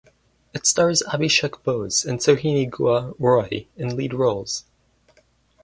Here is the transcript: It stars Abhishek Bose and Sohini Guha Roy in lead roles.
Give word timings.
It 0.51 0.65
stars 0.65 1.03
Abhishek 1.09 1.61
Bose 1.61 2.05
and 2.05 2.17
Sohini 2.19 2.67
Guha 2.67 3.13
Roy 3.19 3.67
in 3.77 3.95
lead 3.95 4.15
roles. 4.15 4.63